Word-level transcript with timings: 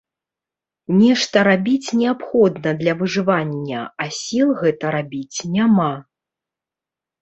Нешта 1.01 1.43
рабіць 1.49 1.93
неабходна 2.01 2.69
для 2.81 2.93
выжывання, 3.03 3.79
а 4.01 4.11
сіл 4.25 4.47
гэта 4.65 4.99
рабіць 5.01 5.37
няма. 5.57 5.97